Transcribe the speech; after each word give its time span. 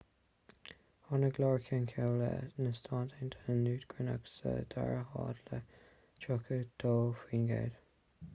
tháinig 1.09 1.35
iar-cheann 1.41 1.83
comhairle 1.91 2.63
na 2.67 2.71
stát 2.77 3.13
aontaithe 3.19 3.59
newt 3.59 3.85
gingrich 3.93 4.33
sa 4.39 4.55
dara 4.73 4.99
háit 5.13 5.45
le 5.53 5.61
32 6.27 6.99
faoin 7.23 7.49
gcéad 7.55 7.81